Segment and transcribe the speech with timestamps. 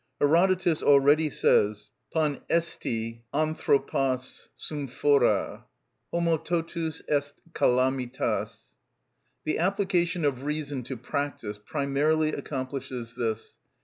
[0.19, 5.65] Herodotus already says, "Παν εστι ανθρωπος συμφορα"
[6.11, 8.73] (homo totus est calamitas).
[9.43, 13.59] The application of reason to practice primarily accomplishes this.